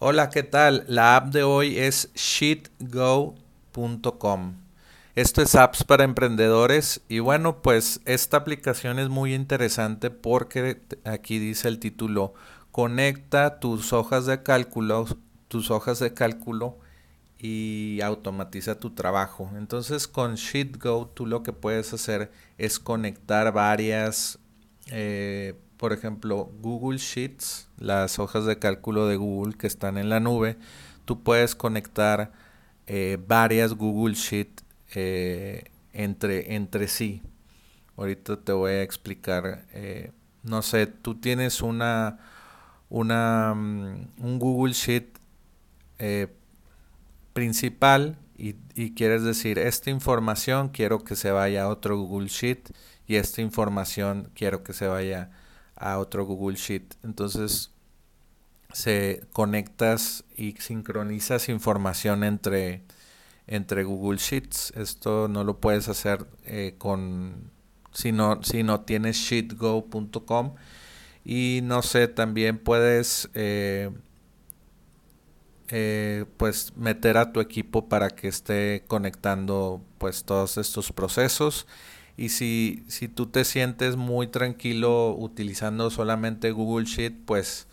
Hola, 0.00 0.30
¿qué 0.30 0.44
tal? 0.44 0.84
La 0.86 1.16
app 1.16 1.32
de 1.32 1.42
hoy 1.42 1.76
es 1.76 2.12
sheetgo.com. 2.14 3.34
Esto 5.16 5.42
es 5.42 5.56
apps 5.56 5.82
para 5.82 6.04
emprendedores 6.04 7.00
y 7.08 7.18
bueno, 7.18 7.62
pues 7.62 8.00
esta 8.04 8.36
aplicación 8.36 9.00
es 9.00 9.08
muy 9.08 9.34
interesante 9.34 10.10
porque 10.12 10.80
aquí 11.02 11.40
dice 11.40 11.66
el 11.66 11.80
título, 11.80 12.32
conecta 12.70 13.58
tus 13.58 13.92
hojas 13.92 14.26
de 14.26 14.44
cálculo, 14.44 15.06
tus 15.48 15.72
hojas 15.72 15.98
de 15.98 16.14
cálculo 16.14 16.78
y 17.36 17.98
automatiza 18.00 18.78
tu 18.78 18.90
trabajo. 18.90 19.50
Entonces 19.56 20.06
con 20.06 20.36
SheetGo 20.36 21.10
tú 21.12 21.26
lo 21.26 21.42
que 21.42 21.52
puedes 21.52 21.92
hacer 21.92 22.30
es 22.56 22.78
conectar 22.78 23.52
varias 23.52 24.38
eh, 24.92 25.56
por 25.78 25.92
ejemplo, 25.92 26.50
Google 26.60 26.98
Sheets, 26.98 27.68
las 27.78 28.18
hojas 28.18 28.44
de 28.44 28.58
cálculo 28.58 29.06
de 29.06 29.16
Google 29.16 29.56
que 29.56 29.68
están 29.68 29.96
en 29.96 30.10
la 30.10 30.20
nube, 30.20 30.56
tú 31.04 31.22
puedes 31.22 31.54
conectar 31.54 32.32
eh, 32.86 33.18
varias 33.26 33.74
Google 33.74 34.14
Sheets 34.14 34.64
eh, 34.94 35.70
entre, 35.92 36.54
entre 36.56 36.88
sí. 36.88 37.22
Ahorita 37.96 38.40
te 38.40 38.52
voy 38.52 38.72
a 38.72 38.82
explicar, 38.82 39.66
eh, 39.72 40.12
no 40.42 40.62
sé, 40.62 40.86
tú 40.86 41.14
tienes 41.14 41.62
una, 41.62 42.18
una 42.88 43.54
mm, 43.54 44.08
un 44.18 44.38
Google 44.38 44.74
Sheet 44.74 45.18
principal 47.32 48.18
y, 48.36 48.54
y, 48.74 48.94
quieres 48.94 49.22
decir, 49.24 49.58
esta 49.58 49.90
información 49.90 50.68
quiero 50.68 51.02
que 51.04 51.16
se 51.16 51.30
vaya 51.32 51.64
a 51.64 51.68
otro 51.68 51.98
Google 51.98 52.28
Sheet 52.28 52.70
y 53.06 53.16
esta 53.16 53.42
información 53.42 54.30
quiero 54.34 54.62
que 54.62 54.72
se 54.72 54.86
vaya 54.86 55.30
a 55.78 55.98
otro 55.98 56.24
Google 56.24 56.56
Sheet. 56.56 56.94
Entonces 57.04 57.70
se 58.72 59.26
conectas 59.32 60.24
y 60.36 60.52
sincronizas 60.52 61.48
información 61.48 62.24
entre, 62.24 62.82
entre 63.46 63.84
Google 63.84 64.18
Sheets. 64.18 64.72
Esto 64.76 65.28
no 65.28 65.44
lo 65.44 65.58
puedes 65.60 65.88
hacer 65.88 66.26
eh, 66.44 66.74
con 66.78 67.50
si 67.92 68.12
no, 68.12 68.42
si 68.42 68.62
no 68.62 68.82
tienes 68.82 69.16
sheetgo.com 69.16 70.54
y 71.24 71.60
no 71.62 71.82
sé, 71.82 72.08
también 72.08 72.58
puedes 72.58 73.28
eh, 73.34 73.90
eh, 75.68 76.24
pues 76.36 76.76
meter 76.76 77.16
a 77.18 77.32
tu 77.32 77.40
equipo 77.40 77.88
para 77.88 78.10
que 78.10 78.28
esté 78.28 78.84
conectando 78.86 79.82
pues 79.98 80.24
todos 80.24 80.56
estos 80.58 80.92
procesos 80.92 81.66
y 82.18 82.30
si, 82.30 82.82
si 82.88 83.06
tú 83.06 83.26
te 83.26 83.44
sientes 83.44 83.94
muy 83.94 84.26
tranquilo 84.26 85.14
utilizando 85.16 85.88
solamente 85.88 86.50
Google 86.50 86.84
Sheet, 86.84 87.14
pues 87.24 87.68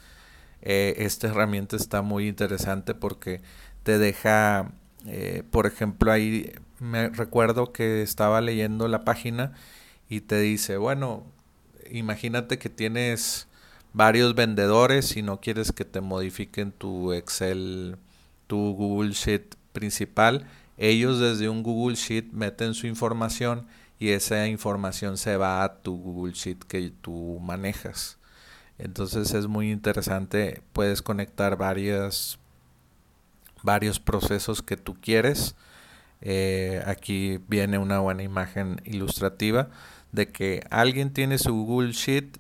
eh, 0.62 0.94
esta 1.00 1.28
herramienta 1.28 1.76
está 1.76 2.04
muy 2.04 2.28
interesante 2.28 2.94
porque 2.94 3.42
te 3.82 3.98
deja, 3.98 4.72
eh, 5.08 5.42
por 5.50 5.66
ejemplo, 5.66 6.12
ahí 6.12 6.52
me 6.80 7.10
recuerdo 7.10 7.74
que 7.74 8.04
estaba 8.04 8.40
leyendo 8.40 8.88
la 8.88 9.04
página 9.04 9.54
y 10.10 10.22
te 10.22 10.40
dice, 10.42 10.78
bueno, 10.78 11.24
imagínate 11.90 12.60
que 12.60 12.70
tienes 12.70 13.48
varios 13.94 14.36
vendedores 14.36 15.18
y 15.18 15.24
no 15.24 15.42
quieres 15.42 15.72
que 15.72 15.86
te 15.86 16.02
modifiquen 16.02 16.72
tu 16.72 17.14
Excel, 17.14 17.98
tu 18.46 18.76
Google 18.76 19.14
Sheet 19.14 19.56
principal. 19.72 20.46
Ellos 20.78 21.20
desde 21.20 21.50
un 21.50 21.64
Google 21.64 21.96
Sheet 21.96 22.32
meten 22.32 22.76
su 22.76 22.86
información 22.86 23.66
y 24.00 24.10
esa 24.10 24.48
información 24.48 25.18
se 25.18 25.38
va 25.38 25.64
a 25.64 25.82
tu 25.82 25.98
Google 25.98 26.34
Sheet 26.34 26.64
que 26.66 26.92
tú 27.02 27.40
manejas. 27.42 28.18
Entonces 28.78 29.34
es 29.34 29.48
muy 29.48 29.72
interesante, 29.72 30.62
puedes 30.74 31.02
conectar 31.02 31.58
varios 31.58 32.40
procesos 34.00 34.62
que 34.62 34.78
tú 34.78 34.96
quieres. 35.00 35.56
Eh, 36.22 36.84
aquí 36.86 37.40
viene 37.48 37.78
una 37.78 38.00
buena 38.00 38.24
imagen 38.24 38.82
ilustrativa 38.84 39.70
de 40.12 40.32
que 40.32 40.66
alguien 40.70 41.14
tiene 41.14 41.38
su 41.38 41.54
Google 41.54 41.92
Sheet 41.92 42.38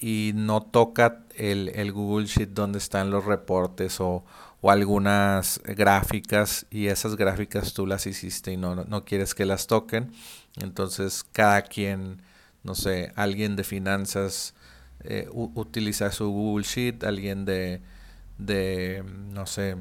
y 0.00 0.32
no 0.34 0.62
toca 0.62 1.24
el, 1.36 1.68
el 1.74 1.92
Google 1.92 2.26
Sheet 2.26 2.50
donde 2.50 2.78
están 2.78 3.10
los 3.10 3.26
reportes 3.26 4.00
o, 4.00 4.24
o 4.62 4.70
algunas 4.70 5.60
gráficas 5.64 6.66
y 6.70 6.86
esas 6.86 7.16
gráficas 7.16 7.74
tú 7.74 7.86
las 7.86 8.06
hiciste 8.06 8.52
y 8.52 8.56
no, 8.56 8.74
no 8.74 9.04
quieres 9.04 9.34
que 9.34 9.44
las 9.44 9.66
toquen. 9.66 10.12
Entonces 10.60 11.24
cada 11.32 11.62
quien, 11.62 12.22
no 12.62 12.74
sé, 12.74 13.12
alguien 13.16 13.56
de 13.56 13.64
finanzas 13.64 14.54
eh, 15.04 15.28
utiliza 15.32 16.10
su 16.12 16.30
Google 16.30 16.64
Sheet, 16.64 17.04
alguien 17.04 17.44
de, 17.44 17.80
de, 18.38 19.04
no 19.32 19.46
sé, 19.46 19.76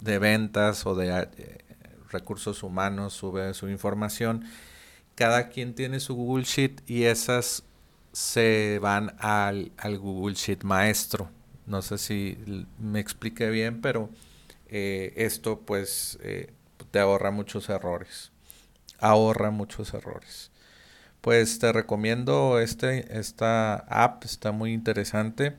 de 0.00 0.18
ventas 0.18 0.86
o 0.86 0.94
de 0.94 1.28
eh, 1.36 1.58
recursos 2.10 2.62
humanos 2.62 3.14
sube 3.14 3.54
su 3.54 3.68
información. 3.68 4.44
Cada 5.14 5.48
quien 5.48 5.74
tiene 5.74 6.00
su 6.00 6.14
Google 6.14 6.44
Sheet 6.44 6.82
y 6.88 7.04
esas 7.04 7.64
se 8.14 8.78
van 8.80 9.14
al, 9.18 9.72
al 9.76 9.98
Google 9.98 10.34
Sheet 10.34 10.62
maestro. 10.62 11.28
No 11.66 11.82
sé 11.82 11.98
si 11.98 12.38
me 12.78 13.00
expliqué 13.00 13.50
bien, 13.50 13.82
pero 13.82 14.08
eh, 14.68 15.12
esto 15.16 15.60
pues 15.60 16.18
eh, 16.22 16.52
te 16.90 17.00
ahorra 17.00 17.30
muchos 17.30 17.68
errores. 17.68 18.32
Ahorra 19.00 19.50
muchos 19.50 19.92
errores. 19.92 20.50
Pues 21.20 21.58
te 21.58 21.72
recomiendo 21.72 22.60
este, 22.60 23.18
esta 23.18 23.74
app, 23.74 24.24
está 24.24 24.52
muy 24.52 24.72
interesante. 24.72 25.56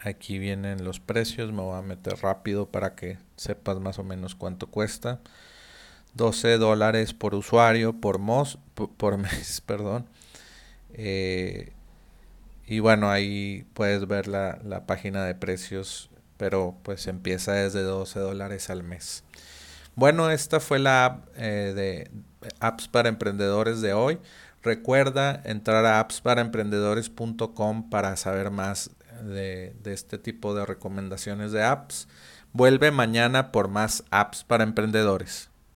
Aquí 0.00 0.38
vienen 0.38 0.84
los 0.84 1.00
precios, 1.00 1.52
me 1.52 1.62
voy 1.62 1.78
a 1.78 1.82
meter 1.82 2.18
rápido 2.22 2.66
para 2.66 2.94
que 2.94 3.18
sepas 3.36 3.78
más 3.80 3.98
o 3.98 4.04
menos 4.04 4.34
cuánto 4.34 4.66
cuesta. 4.66 5.20
12 6.14 6.58
dólares 6.58 7.12
por 7.12 7.34
usuario 7.34 8.00
por, 8.00 8.18
mos, 8.18 8.58
por, 8.74 9.18
mes, 9.18 9.60
perdón. 9.66 10.06
Eh, 10.96 11.72
y 12.66 12.80
bueno, 12.80 13.10
ahí 13.10 13.64
puedes 13.74 14.08
ver 14.08 14.26
la, 14.26 14.58
la 14.64 14.86
página 14.86 15.24
de 15.24 15.34
precios, 15.34 16.10
pero 16.36 16.76
pues 16.82 17.06
empieza 17.06 17.52
desde 17.52 17.82
12 17.82 18.18
dólares 18.18 18.70
al 18.70 18.82
mes. 18.82 19.22
Bueno, 19.94 20.30
esta 20.30 20.60
fue 20.60 20.78
la 20.78 21.04
app 21.06 21.28
eh, 21.36 21.72
de 21.74 22.10
apps 22.60 22.88
para 22.88 23.08
emprendedores 23.08 23.80
de 23.80 23.94
hoy. 23.94 24.18
Recuerda 24.62 25.40
entrar 25.44 25.86
a 25.86 26.00
appsparaemprendedores.com 26.00 27.88
para 27.88 28.16
saber 28.16 28.50
más 28.50 28.90
de, 29.22 29.74
de, 29.82 29.92
este 29.94 30.18
tipo 30.18 30.54
de 30.54 30.66
recomendaciones 30.66 31.52
de 31.52 31.62
apps. 31.62 32.08
Vuelve 32.52 32.90
mañana 32.90 33.52
por 33.52 33.68
más 33.68 34.04
apps 34.10 34.44
para 34.44 34.64
emprendedores. 34.64 35.50